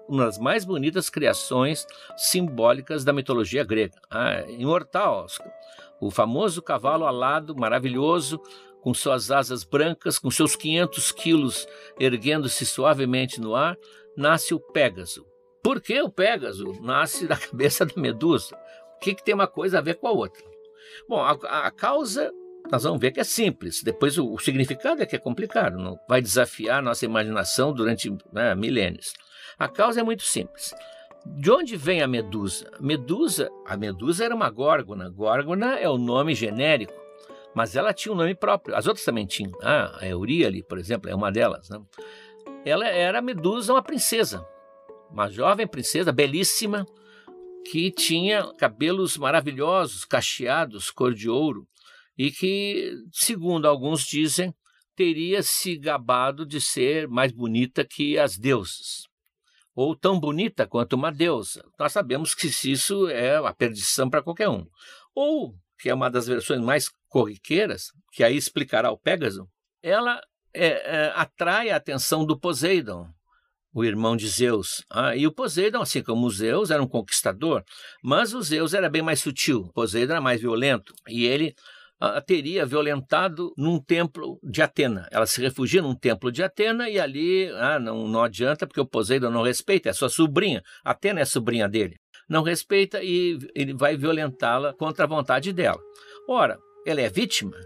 [0.09, 4.01] uma das mais bonitas criações simbólicas da mitologia grega.
[4.11, 5.25] Ah, imortal,
[6.01, 8.41] o famoso cavalo alado, maravilhoso,
[8.81, 13.77] com suas asas brancas, com seus 500 quilos erguendo-se suavemente no ar,
[14.17, 15.25] nasce o Pégaso.
[15.63, 18.57] Por que o Pégaso nasce da cabeça da Medusa?
[18.99, 20.43] O que, que tem uma coisa a ver com a outra?
[21.07, 22.33] Bom, a, a causa
[22.69, 23.81] nós vamos ver que é simples.
[23.81, 28.53] Depois o, o, significado é que é complicado, não vai desafiar nossa imaginação durante né,
[28.55, 29.13] milênios.
[29.57, 30.73] A causa é muito simples.
[31.25, 32.69] De onde vem a medusa?
[32.79, 35.09] Medusa, a medusa era uma górgona.
[35.09, 36.93] Górgona é o nome genérico,
[37.55, 38.75] mas ela tinha um nome próprio.
[38.75, 39.51] As outras também tinham.
[39.63, 41.69] Ah, a Euríale, por exemplo, é uma delas.
[41.69, 41.81] Né?
[42.65, 44.45] Ela era a medusa, uma princesa,
[45.09, 46.85] uma jovem princesa belíssima,
[47.65, 51.67] que tinha cabelos maravilhosos, cacheados, cor de ouro,
[52.17, 54.53] e que, segundo alguns dizem,
[54.95, 59.03] teria se gabado de ser mais bonita que as deusas,
[59.73, 61.63] ou tão bonita quanto uma deusa.
[61.79, 64.65] Nós sabemos que isso é a perdição para qualquer um.
[65.15, 69.47] Ou, que é uma das versões mais corriqueiras, que aí explicará o Pégaso,
[69.81, 70.21] ela
[70.53, 73.07] é, é, atrai a atenção do Poseidon,
[73.73, 74.83] o irmão de Zeus.
[74.89, 77.63] Ah, e o Poseidon, assim como o Zeus, era um conquistador,
[78.03, 81.53] mas o Zeus era bem mais sutil, o Poseidon era mais violento, e ele
[81.99, 85.05] a teria violentado num templo de Atena.
[85.11, 88.85] Ela se refugia num templo de Atena e ali ah, não, não adianta, porque o
[88.85, 90.63] Poseidon não respeita, é sua sobrinha.
[90.81, 91.97] Atena é sobrinha dele.
[92.29, 95.79] Não respeita e ele vai violentá-la contra a vontade dela.
[96.25, 97.57] Ora, ela é vítima?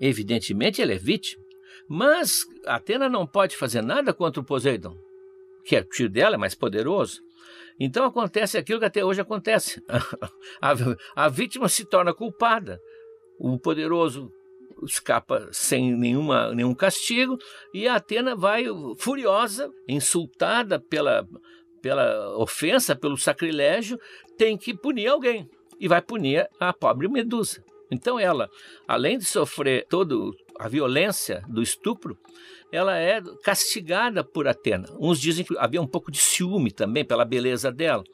[0.00, 1.44] Evidentemente ela é vítima.
[1.86, 5.09] Mas Atena não pode fazer nada contra o Poseidon
[5.64, 7.20] que é o tio dela, é mais poderoso.
[7.78, 9.82] Então acontece aquilo que até hoje acontece.
[10.60, 10.74] a,
[11.16, 12.78] a vítima se torna culpada.
[13.38, 14.30] O poderoso
[14.84, 17.38] escapa sem nenhuma, nenhum castigo
[17.72, 18.64] e a Atena vai
[18.98, 21.26] furiosa, insultada pela,
[21.82, 23.98] pela ofensa, pelo sacrilégio,
[24.36, 27.62] tem que punir alguém e vai punir a pobre Medusa.
[27.90, 28.48] Então ela,
[28.86, 30.14] além de sofrer toda
[30.58, 32.16] a violência do estupro,
[32.72, 34.88] ela é castigada por Atena.
[34.98, 38.04] Uns dizem que havia um pouco de ciúme também pela beleza dela.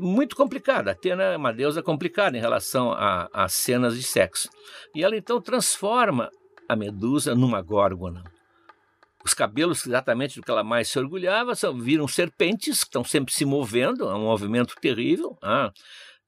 [0.00, 0.92] Muito complicada.
[0.92, 2.94] Atena é uma deusa complicada em relação
[3.32, 4.48] às cenas de sexo.
[4.94, 6.30] E ela então transforma
[6.68, 8.24] a Medusa numa górgona.
[9.24, 13.32] Os cabelos, exatamente do que ela mais se orgulhava, são, viram serpentes que estão sempre
[13.32, 15.38] se movendo, é um movimento terrível.
[15.40, 15.70] Ah,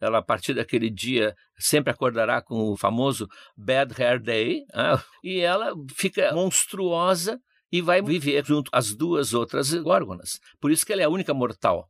[0.00, 5.40] ela, a partir daquele dia, sempre acordará com o famoso Bad Hair Day, ah, e
[5.40, 7.40] ela fica monstruosa
[7.74, 10.38] e vai viver junto às duas outras górgonas.
[10.60, 11.88] Por isso que ela é a única mortal.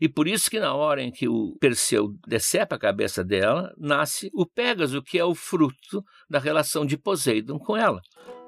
[0.00, 4.30] E por isso que na hora em que o Perseu decepa a cabeça dela, nasce
[4.32, 8.00] o Pégaso, que é o fruto da relação de Poseidon com ela.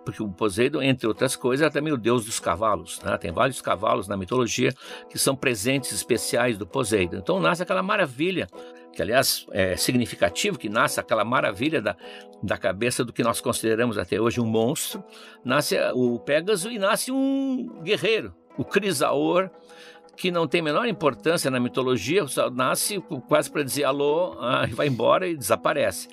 [0.04, 3.00] Porque o Poseidon, entre outras coisas, é também o deus dos cavalos.
[3.00, 3.18] Né?
[3.18, 4.72] Tem vários cavalos na mitologia
[5.10, 7.16] que são presentes especiais do Poseidon.
[7.16, 8.46] Então nasce aquela maravilha
[8.94, 11.96] que aliás é significativo que nasce aquela maravilha da,
[12.42, 15.02] da cabeça do que nós consideramos até hoje um monstro,
[15.44, 19.50] nasce o Pégaso e nasce um guerreiro, o Crisaor,
[20.16, 24.86] que não tem menor importância na mitologia, só nasce quase para dizer alô, ah, vai
[24.86, 26.08] embora e desaparece.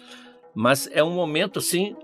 [0.56, 1.96] Mas é um momento assim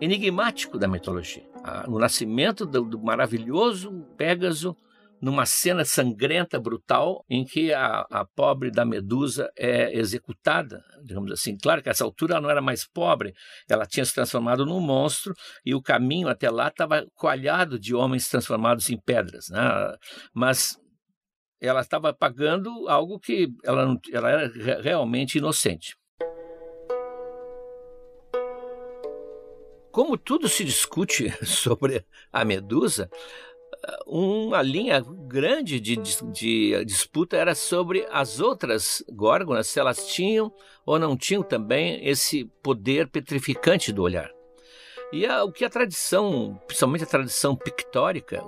[0.00, 1.44] enigmático da mitologia.
[1.62, 4.76] Ah, o nascimento do, do maravilhoso Pégaso
[5.20, 11.56] numa cena sangrenta, brutal, em que a, a, pobre da Medusa é executada, digamos assim.
[11.56, 13.34] Claro que a essa altura ela não era mais pobre,
[13.68, 18.28] ela tinha se transformado num monstro e o caminho até lá estava coalhado de homens
[18.28, 19.48] transformados em pedras.
[19.48, 19.60] Né?
[20.32, 20.76] Mas
[21.60, 25.96] ela estava pagando algo que ela, não, ela era realmente inocente.
[29.90, 33.10] Como tudo se discute sobre a Medusa,
[34.06, 40.52] uma linha grande de, de, de, disputa era sobre as outras górgonas, se elas tinham
[40.84, 44.30] ou não tinham também esse poder petrificante do olhar.
[45.12, 48.42] E a, o que a tradição, principalmente a tradição pictórica,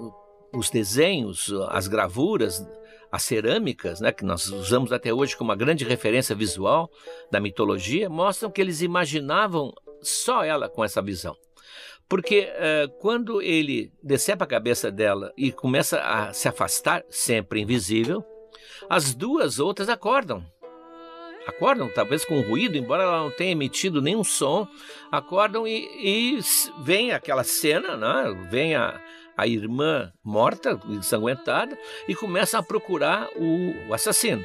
[0.52, 2.66] os desenhos, as gravuras,
[3.10, 6.90] as cerâmicas, né, que nós usamos até hoje como uma grande referência visual
[7.30, 11.36] da mitologia, mostram que eles imaginavam só ela com essa visão.
[12.10, 18.24] Porque uh, quando ele decepa a cabeça dela e começa a se afastar, sempre invisível,
[18.88, 20.44] as duas outras acordam.
[21.46, 24.66] Acordam, talvez com ruído, embora ela não tenha emitido nenhum som,
[25.10, 26.40] acordam e, e
[26.82, 28.48] vem aquela cena, né?
[28.50, 29.00] vem a,
[29.36, 34.44] a irmã morta, ensanguentada, e começa a procurar o, o assassino.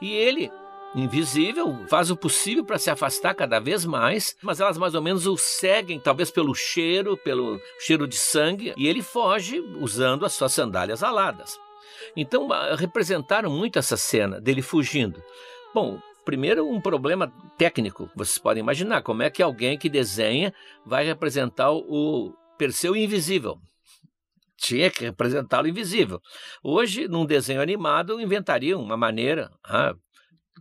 [0.00, 0.50] E ele
[0.94, 5.26] invisível, faz o possível para se afastar cada vez mais, mas elas mais ou menos
[5.26, 10.52] o seguem, talvez pelo cheiro, pelo cheiro de sangue, e ele foge usando as suas
[10.52, 11.58] sandálias aladas.
[12.16, 15.22] Então, representaram muito essa cena dele fugindo.
[15.74, 20.52] Bom, primeiro um problema técnico, vocês podem imaginar como é que alguém que desenha
[20.84, 23.58] vai representar o Perseu invisível
[24.62, 26.20] tinha que representá-lo invisível.
[26.62, 29.92] Hoje, num desenho animado, inventariam uma maneira, ah,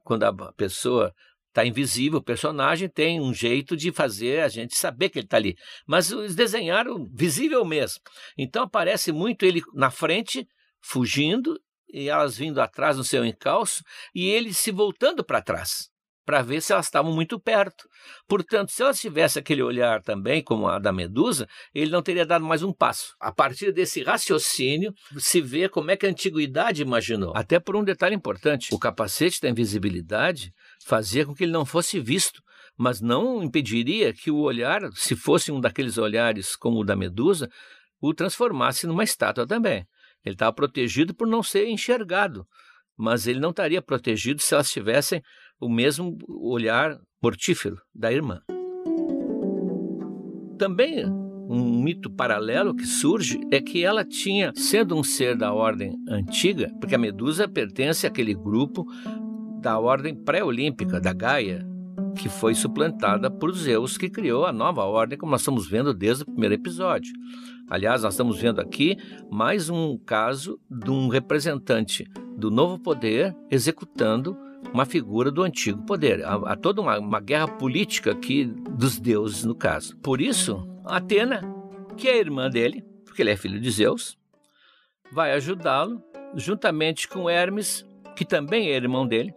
[0.03, 1.13] quando a pessoa
[1.47, 5.37] está invisível, o personagem tem um jeito de fazer a gente saber que ele está
[5.37, 5.55] ali.
[5.85, 7.99] Mas eles desenharam visível mesmo.
[8.37, 10.47] Então aparece muito ele na frente,
[10.81, 11.59] fugindo,
[11.93, 13.83] e elas vindo atrás no seu encalço,
[14.15, 15.90] e ele se voltando para trás
[16.25, 17.87] para ver se elas estavam muito perto.
[18.27, 22.45] Portanto, se elas tivessem aquele olhar também, como a da Medusa, ele não teria dado
[22.45, 23.15] mais um passo.
[23.19, 27.33] A partir desse raciocínio, se vê como é que a antiguidade imaginou.
[27.35, 30.53] Até por um detalhe importante: o capacete da invisibilidade
[30.85, 32.41] fazia com que ele não fosse visto,
[32.77, 37.49] mas não impediria que o olhar, se fosse um daqueles olhares como o da Medusa,
[38.01, 39.85] o transformasse numa estátua também.
[40.23, 42.45] Ele estava protegido por não ser enxergado,
[43.01, 45.23] mas ele não estaria protegido se elas tivessem
[45.59, 48.39] o mesmo olhar mortífero da irmã.
[50.59, 51.03] Também
[51.49, 56.71] um mito paralelo que surge é que ela tinha, sendo um ser da ordem antiga,
[56.79, 58.85] porque a Medusa pertence àquele grupo
[59.59, 61.65] da ordem pré-olímpica, da Gaia,
[62.15, 66.23] que foi suplantada por Zeus, que criou a nova ordem, como nós estamos vendo desde
[66.23, 67.11] o primeiro episódio.
[67.71, 68.97] Aliás, nós estamos vendo aqui
[69.29, 72.05] mais um caso de um representante
[72.35, 74.37] do novo poder executando
[74.73, 76.21] uma figura do antigo poder.
[76.25, 79.95] Há, há toda uma, uma, guerra política aqui dos deuses, no caso.
[79.99, 81.43] Por isso, Atena,
[81.95, 84.17] que é irmã dele, porque ele é filho de Zeus,
[85.09, 86.03] vai ajudá-lo,
[86.35, 87.85] juntamente com Hermes,
[88.17, 89.33] que também é irmão dele,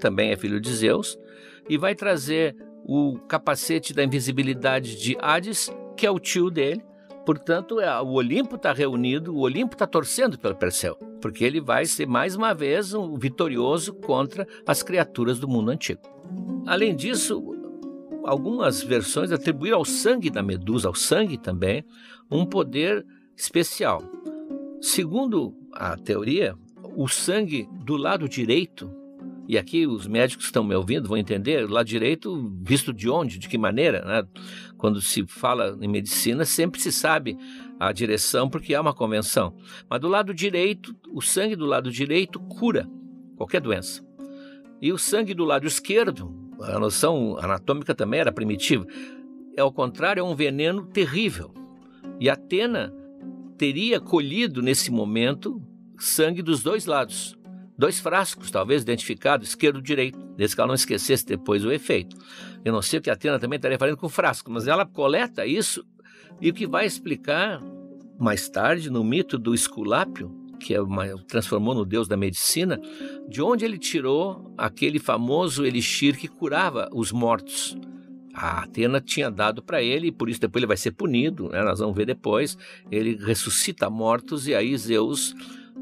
[0.00, 1.16] também é filho de Zeus,
[1.68, 6.82] e vai trazer o capacete da invisibilidade de Hades, que é o tio dele.
[7.24, 11.86] Portanto, é, o Olimpo está reunido, o Olimpo está torcendo pelo Perseu porque ele vai
[11.86, 16.02] ser mais uma vez um vitorioso contra as criaturas do mundo antigo.
[16.66, 17.42] Além disso,
[18.26, 21.82] algumas versões atribuíram ao sangue da medusa, ao sangue também,
[22.30, 24.02] um poder especial.
[24.82, 26.54] Segundo a teoria,
[26.94, 28.94] o sangue do lado direito
[29.46, 33.10] e aqui os médicos que estão me ouvindo vão entender, o lado direito, visto de
[33.10, 34.28] onde, de que maneira, né?
[34.84, 37.38] Quando se fala em medicina, sempre se sabe
[37.80, 39.56] a direção porque há uma convenção.
[39.88, 42.86] Mas do lado direito, o sangue do lado direito cura
[43.34, 44.06] qualquer doença.
[44.82, 46.30] E o sangue do lado esquerdo,
[46.60, 48.86] a noção anatômica também era primitiva,
[49.56, 51.54] é ao contrário, é um veneno terrível.
[52.20, 52.94] E Atena
[53.56, 55.62] teria colhido nesse momento
[55.98, 57.38] sangue dos dois lados.
[57.76, 62.16] Dois frascos, talvez identificados, esquerdo e direito, desde que ela não esquecesse depois o efeito.
[62.64, 64.86] Eu não sei o que a Atena também estaria fazendo com o frasco, mas ela
[64.86, 65.84] coleta isso
[66.40, 67.60] e o que vai explicar
[68.18, 72.80] mais tarde no mito do Esculápio, que é uma, transformou no deus da medicina,
[73.28, 77.76] de onde ele tirou aquele famoso elixir que curava os mortos
[78.34, 81.62] a Atena tinha dado para ele, e por isso depois ele vai ser punido, né?
[81.62, 82.58] nós vamos ver depois.
[82.90, 85.34] Ele ressuscita mortos, e aí Zeus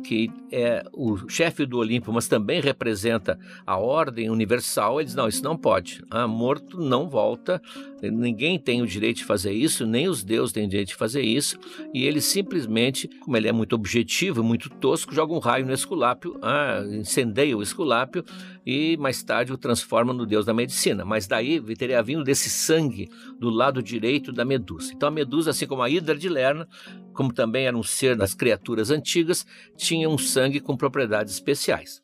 [0.02, 5.28] que é o chefe do Olimpo, mas também representa a ordem universal, ele diz: não,
[5.28, 6.02] isso não pode.
[6.10, 7.60] Ah, morto não volta,
[8.02, 11.22] ninguém tem o direito de fazer isso, nem os deuses têm o direito de fazer
[11.22, 11.58] isso.
[11.94, 16.38] E ele simplesmente, como ele é muito objetivo, muito tosco, joga um raio no Esculápio,
[16.42, 18.24] ah, incendeia o Esculápio
[18.64, 21.04] e mais tarde o transforma no deus da medicina.
[21.04, 23.08] Mas daí teria vindo desse sangue
[23.38, 24.92] do lado direito da Medusa.
[24.94, 26.68] Então a Medusa, assim como a Hidra de Lerna,
[27.12, 29.46] como também era um ser das criaturas antigas,
[29.76, 32.02] tinha um sangue com propriedades especiais.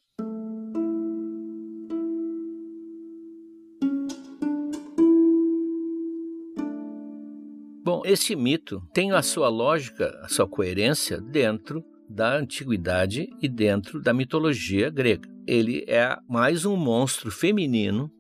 [7.84, 14.00] Bom, este mito tem a sua lógica, a sua coerência dentro da antiguidade e dentro
[14.00, 15.28] da mitologia grega.
[15.46, 18.10] Ele é mais um monstro feminino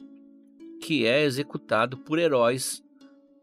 [0.80, 2.82] que é executado por heróis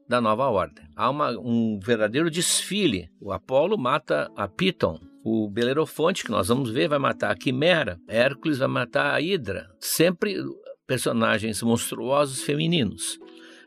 [0.07, 0.85] da nova ordem.
[0.95, 3.09] Há uma, um verdadeiro desfile.
[3.19, 7.99] O Apolo mata a Piton, o Belerofonte, que nós vamos ver, vai matar a Quimera,
[8.07, 9.69] Hércules vai matar a Hidra.
[9.79, 10.35] Sempre
[10.85, 13.19] personagens monstruosos femininos.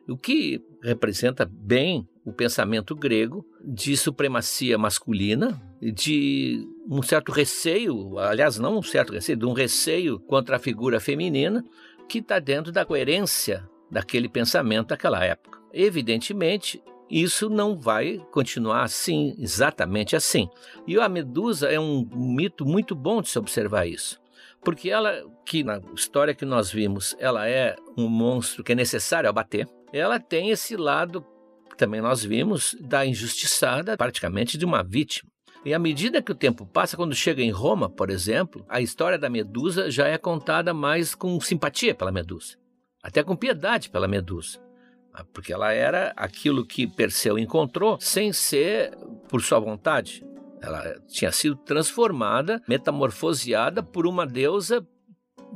[0.08, 8.58] O que representa bem o pensamento grego de supremacia masculina, de um certo receio, aliás,
[8.58, 11.64] não um certo receio, de um receio contra a figura feminina,
[12.08, 15.58] que está dentro da coerência daquele pensamento daquela época.
[15.72, 20.48] Evidentemente, isso não vai continuar assim, exatamente assim.
[20.86, 24.20] E a Medusa é um mito muito bom de se observar isso.
[24.62, 29.30] Porque ela, que na história que nós vimos, ela é um monstro que é necessário
[29.30, 31.24] abater, ela tem esse lado
[31.78, 35.30] também nós vimos da injustiçada, praticamente de uma vítima.
[35.68, 39.18] E à medida que o tempo passa, quando chega em Roma, por exemplo, a história
[39.18, 42.56] da Medusa já é contada mais com simpatia pela Medusa,
[43.02, 44.58] até com piedade pela Medusa
[45.32, 48.96] porque ela era aquilo que Perseu encontrou sem ser
[49.28, 50.24] por sua vontade.
[50.60, 54.86] Ela tinha sido transformada, metamorfoseada por uma deusa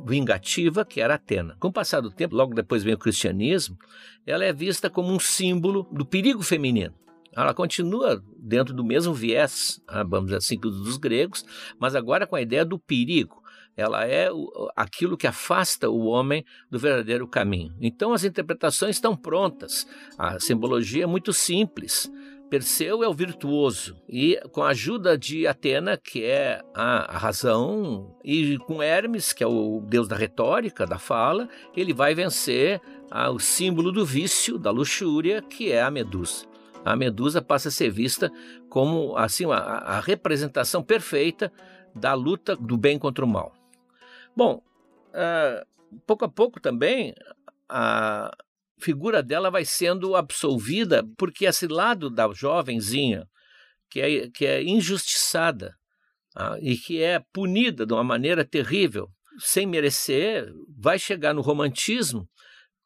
[0.05, 1.55] vingativa que era Atena.
[1.59, 3.77] Com o passar do tempo, logo depois vem o cristianismo,
[4.25, 6.93] ela é vista como um símbolo do perigo feminino.
[7.35, 11.45] Ela continua dentro do mesmo viés, ah, vamos dizer assim, dos gregos,
[11.79, 13.43] mas agora com a ideia do perigo
[13.75, 14.29] ela é
[14.75, 17.73] aquilo que afasta o homem do verdadeiro caminho.
[17.81, 19.87] Então as interpretações estão prontas.
[20.17, 22.11] A simbologia é muito simples.
[22.49, 28.59] Perseu é o virtuoso e com a ajuda de Atena, que é a, razão, e
[28.59, 32.79] com Hermes, que é o deus da retórica, da fala, ele vai vencer
[33.31, 36.52] o símbolo do vício, da luxúria, que é a Medusa.
[36.85, 38.31] A Medusa passa a ser vista
[38.69, 41.51] como assim a, a representação perfeita
[41.95, 43.53] da luta do bem contra o mal.
[44.35, 44.61] Bom,
[45.09, 47.13] uh, pouco a pouco também
[47.69, 48.31] a
[48.79, 53.27] figura dela vai sendo absolvida porque esse lado da jovenzinha
[53.89, 55.75] que é, que é injustiçada
[56.35, 59.07] uh, e que é punida de uma maneira terrível,
[59.39, 62.27] sem merecer, vai chegar no romantismo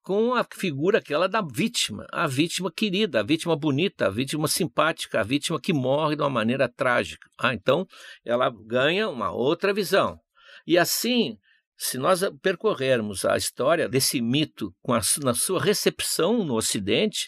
[0.08, 5.20] com a figura aquela da vítima, a vítima querida, a vítima bonita, a vítima simpática,
[5.20, 7.30] a vítima que morre de uma maneira trágica.
[7.38, 7.86] Ah, então
[8.24, 10.18] ela ganha uma outra visão.
[10.66, 11.38] E assim,
[11.76, 17.28] se nós percorrermos a história desse mito com a, na sua recepção no Ocidente,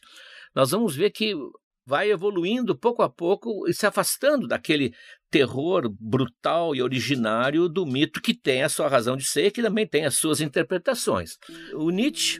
[0.55, 1.35] nós vamos ver que
[1.85, 4.93] vai evoluindo pouco a pouco e se afastando daquele
[5.29, 9.85] terror brutal e originário do mito que tem a sua razão de ser que também
[9.85, 11.37] tem as suas interpretações.
[11.73, 12.39] O Nietzsche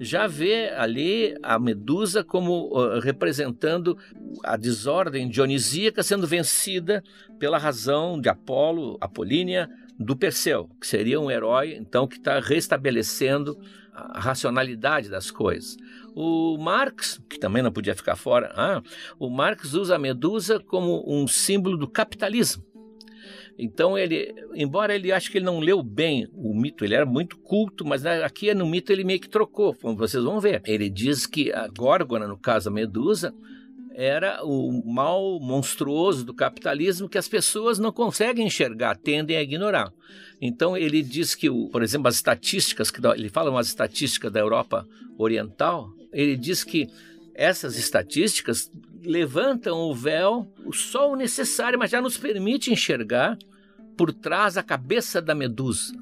[0.00, 3.98] já vê ali a Medusa como uh, representando
[4.42, 7.04] a desordem dionisíaca sendo vencida
[7.38, 13.58] pela razão de Apolo, Apolínia, do Perseu, que seria um herói, então, que está restabelecendo
[13.92, 15.76] a racionalidade das coisas.
[16.14, 18.82] O Marx, que também não podia ficar fora, ah,
[19.18, 22.64] o Marx usa a Medusa como um símbolo do capitalismo.
[23.62, 27.36] Então ele, embora ele ache que ele não leu bem o mito, ele era muito
[27.36, 30.62] culto, mas aqui no mito ele meio que trocou, vocês vão ver.
[30.66, 33.34] Ele diz que a Górgona, no caso a Medusa,
[33.94, 39.92] era o mal monstruoso do capitalismo que as pessoas não conseguem enxergar, tendem a ignorar.
[40.40, 44.88] Então ele diz que, por exemplo, as estatísticas, que ele fala umas estatísticas da Europa
[45.18, 46.88] Oriental, ele diz que
[47.34, 48.70] essas estatísticas
[49.04, 53.36] levantam o véu, só o necessário, mas já nos permite enxergar
[54.00, 55.92] por trás a cabeça da medusa.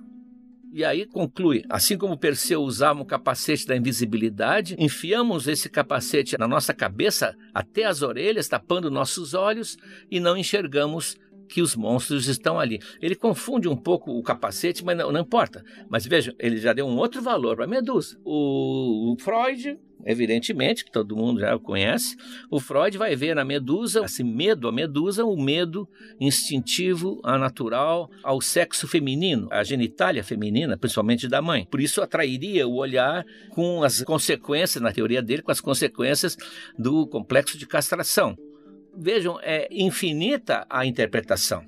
[0.72, 6.46] E aí conclui: assim como Perseu usava um capacete da invisibilidade, enfiamos esse capacete na
[6.46, 9.76] nossa cabeça até as orelhas, tapando nossos olhos
[10.08, 11.16] e não enxergamos
[11.48, 12.78] que os monstros estão ali.
[13.02, 15.64] Ele confunde um pouco o capacete, mas não, não importa.
[15.88, 18.16] Mas veja, ele já deu um outro valor para a medusa.
[18.24, 22.16] O, o Freud evidentemente, que todo mundo já conhece,
[22.50, 25.88] o Freud vai ver na medusa, esse medo, a medusa, o medo
[26.20, 31.66] instintivo, anatural ao sexo feminino, à genitália feminina, principalmente da mãe.
[31.70, 36.36] Por isso atrairia o olhar com as consequências, na teoria dele, com as consequências
[36.78, 38.36] do complexo de castração.
[38.96, 41.64] Vejam, é infinita a interpretação.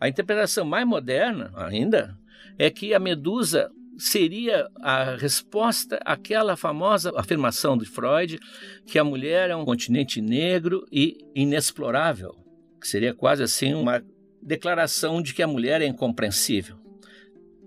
[0.00, 2.16] A interpretação mais moderna ainda
[2.56, 8.38] é que a medusa seria a resposta àquela famosa afirmação de Freud
[8.86, 12.34] que a mulher é um continente negro e inexplorável,
[12.80, 14.02] que seria quase assim uma
[14.40, 16.76] declaração de que a mulher é incompreensível.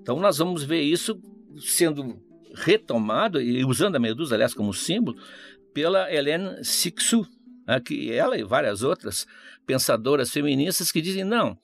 [0.02, 1.22] Então nós vamos ver isso
[1.60, 2.20] sendo
[2.56, 5.18] retomado e usando a medusa, aliás, como símbolo,
[5.74, 7.26] pela Hélène Sixou,
[7.68, 9.28] né, que ela e várias outras
[9.66, 11.58] pensadoras feministas que dizem não,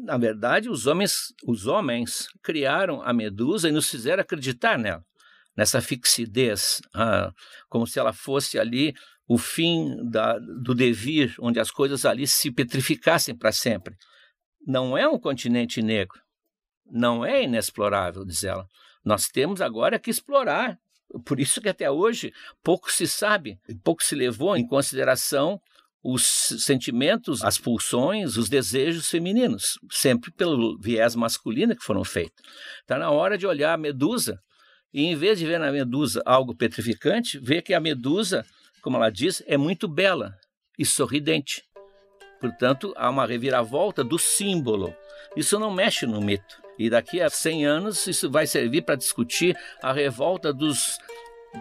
[0.00, 5.04] na verdade, os homens, os homens criaram a medusa e nos fizeram acreditar nela,
[5.56, 7.32] nessa fixidez, ah,
[7.68, 8.94] como se ela fosse ali
[9.28, 13.96] o fim da, do devir, onde as coisas ali se petrificassem para sempre.
[14.66, 16.20] Não é um continente negro,
[16.86, 18.66] não é inexplorável, diz ela.
[19.04, 20.78] Nós temos agora que explorar.
[21.26, 22.32] Por isso que até hoje
[22.62, 25.60] pouco se sabe, pouco se levou em consideração
[26.02, 26.22] os
[26.58, 32.42] sentimentos, as pulsões, os desejos femininos, sempre pelo viés masculino que foram feitos.
[32.80, 34.40] Está na hora de olhar a medusa
[34.92, 38.44] e, em vez de ver na medusa algo petrificante, ver que a medusa,
[38.82, 40.34] como ela diz, é muito bela
[40.78, 41.62] e sorridente.
[42.40, 44.92] Portanto, há uma reviravolta do símbolo.
[45.36, 46.60] Isso não mexe no mito.
[46.76, 50.98] E daqui a 100 anos, isso vai servir para discutir a revolta dos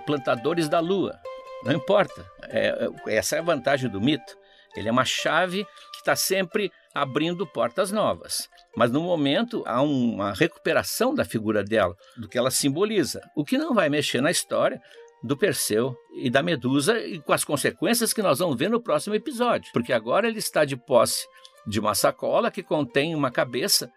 [0.06, 1.20] plantadores da lua,
[1.64, 2.26] não importa.
[2.44, 4.38] É, essa é a vantagem do mito.
[4.76, 8.50] Ele é uma chave que está sempre abrindo portas novas.
[8.76, 13.58] Mas no momento há uma recuperação da figura dela, do que ela simboliza, o que
[13.58, 14.82] não vai mexer na história
[15.24, 19.16] do Perseu e da Medusa e com as consequências que nós vamos ver no próximo
[19.16, 19.70] episódio.
[19.74, 21.28] Porque agora ele está de posse
[21.68, 23.92] de uma sacola que contém uma cabeça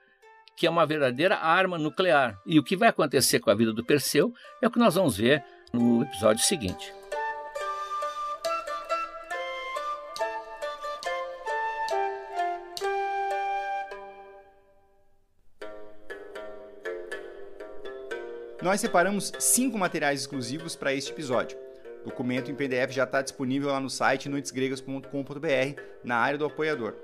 [0.57, 2.39] que é uma verdadeira arma nuclear.
[2.47, 5.17] E o que vai acontecer com a vida do Perseu é o que nós vamos
[5.17, 5.43] ver
[5.73, 6.93] no episódio seguinte.
[18.65, 21.59] Nós separamos cinco materiais exclusivos para este episódio.
[22.01, 26.95] O documento em PDF já está disponível lá no site noitesgregas.com.br, na área do apoiador.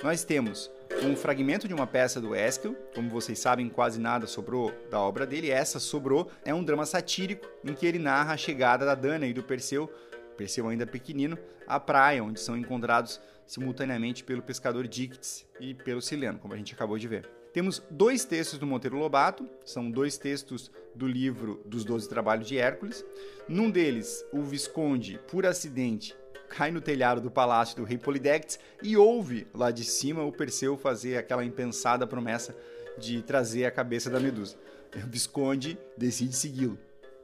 [0.00, 0.70] Nós temos
[1.02, 5.26] um fragmento de uma peça do Esquil, como vocês sabem, quase nada sobrou da obra
[5.26, 9.26] dele, essa sobrou, é um drama satírico em que ele narra a chegada da Dana
[9.26, 9.92] e do Perseu,
[10.36, 16.38] Perseu ainda pequenino, à praia, onde são encontrados simultaneamente pelo pescador Dictes e pelo Sileno,
[16.38, 17.37] como a gente acabou de ver.
[17.52, 22.58] Temos dois textos do Monteiro Lobato, são dois textos do livro dos Doze Trabalhos de
[22.58, 23.04] Hércules.
[23.48, 26.14] Num deles, o Visconde, por acidente,
[26.48, 30.76] cai no telhado do palácio do rei Polidectes e ouve lá de cima o Perseu
[30.76, 32.54] fazer aquela impensada promessa
[32.98, 34.56] de trazer a cabeça da Medusa.
[34.94, 36.78] O Visconde decide segui-lo.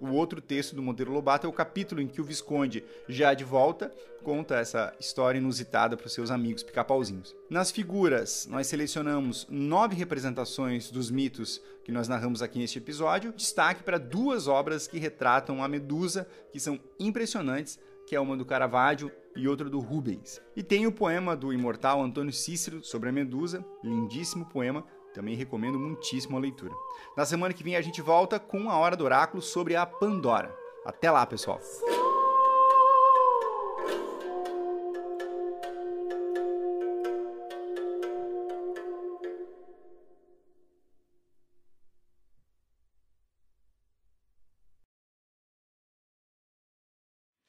[0.05, 3.43] O outro texto do Monteiro Lobato é o capítulo em que o Visconde, já de
[3.43, 3.91] volta,
[4.23, 7.35] conta essa história inusitada para os seus amigos pica-pauzinhos.
[7.49, 13.33] Nas figuras, nós selecionamos nove representações dos mitos que nós narramos aqui neste episódio.
[13.33, 18.45] Destaque para duas obras que retratam a Medusa, que são impressionantes, que é uma do
[18.45, 20.39] Caravaggio e outra do Rubens.
[20.55, 24.85] E tem o poema do imortal Antônio Cícero sobre a Medusa, lindíssimo poema,
[25.15, 26.75] também recomendo muitíssimo a leitura.
[27.17, 30.55] Na semana que vem a gente volta com a Hora do Oráculo sobre a Pandora.
[30.85, 31.61] Até lá, pessoal!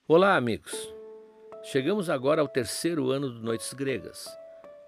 [0.07, 0.93] Olá, amigos!
[1.63, 4.44] Chegamos agora ao terceiro ano do Noites Gregas.